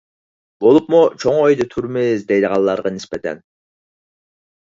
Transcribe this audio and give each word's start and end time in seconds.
بولۇپمۇ 0.63 1.01
چوڭ 1.23 1.35
ئۆيدە 1.41 1.67
تۇرىمىز 1.73 2.25
دەيدىغانلارغا 2.31 2.93
نىسبەتەن. 2.97 3.43